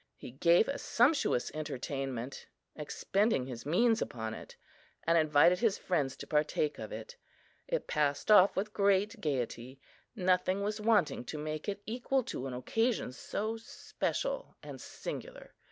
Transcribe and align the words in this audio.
He 0.15 0.31
gave 0.31 0.67
a 0.67 0.79
sumptuous 0.79 1.51
entertainment, 1.53 2.47
expending 2.75 3.45
his 3.45 3.67
means 3.67 4.01
upon 4.01 4.33
it, 4.33 4.55
and 5.03 5.15
invited 5.15 5.59
his 5.59 5.77
friends 5.77 6.15
to 6.15 6.25
partake 6.25 6.79
of 6.79 6.91
it. 6.91 7.15
It 7.67 7.85
passed 7.85 8.31
off 8.31 8.55
with 8.55 8.73
great 8.73 9.21
gaiety; 9.21 9.79
nothing 10.15 10.63
was 10.63 10.81
wanting 10.81 11.23
to 11.25 11.37
make 11.37 11.69
it 11.69 11.83
equal 11.85 12.23
to 12.23 12.47
an 12.47 12.53
occasion 12.55 13.11
so 13.11 13.57
special 13.57 14.57
and 14.63 14.81
singular. 14.81 15.53